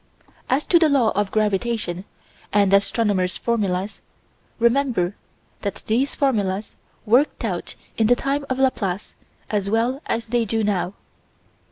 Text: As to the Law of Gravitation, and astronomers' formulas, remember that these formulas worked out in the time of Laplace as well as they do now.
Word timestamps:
As 0.49 0.65
to 0.65 0.79
the 0.79 0.89
Law 0.89 1.11
of 1.11 1.29
Gravitation, 1.29 2.05
and 2.51 2.73
astronomers' 2.73 3.37
formulas, 3.37 3.99
remember 4.57 5.15
that 5.61 5.83
these 5.85 6.15
formulas 6.15 6.73
worked 7.05 7.45
out 7.45 7.75
in 7.99 8.07
the 8.07 8.15
time 8.15 8.43
of 8.49 8.57
Laplace 8.57 9.13
as 9.51 9.69
well 9.69 10.01
as 10.07 10.29
they 10.29 10.43
do 10.43 10.63
now. 10.63 10.95